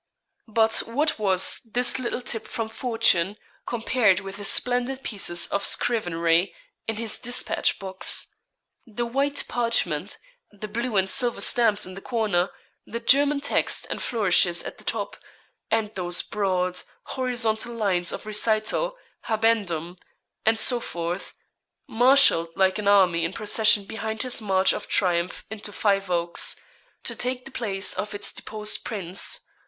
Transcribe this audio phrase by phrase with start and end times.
[0.47, 6.55] But what was this little tip from fortune, compared with the splendid pieces of scrivenery
[6.87, 8.33] in his despatch box.
[8.87, 10.17] The white parchment
[10.49, 12.49] the blue and silver stamps in the corner
[12.83, 15.17] the German text and flourishes at the top,
[15.69, 18.97] and those broad, horizontal lines of recital,
[19.27, 19.99] `habendum,'
[20.47, 21.35] and so forth
[21.87, 26.55] marshalled like an army in procession behind his march of triumph into Five Oaks,
[27.03, 29.41] to take the place of its deposed prince?